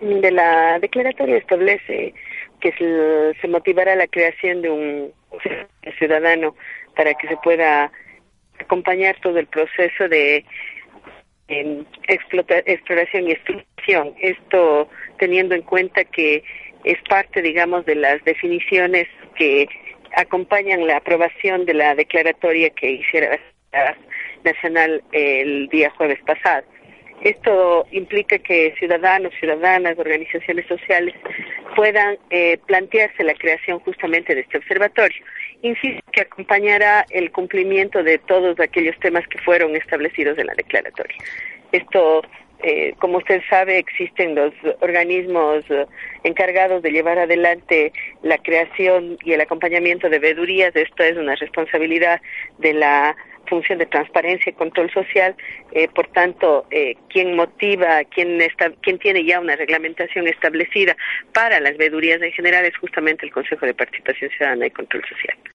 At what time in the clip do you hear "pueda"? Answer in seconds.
7.38-7.90